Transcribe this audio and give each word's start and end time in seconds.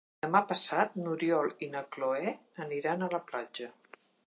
Demà 0.25 0.39
passat 0.51 0.95
n'Oriol 1.01 1.53
i 1.67 1.69
na 1.75 1.85
Cloè 1.97 2.33
aniran 2.67 3.05
a 3.05 3.13
la 3.15 3.23
platja. 3.31 3.71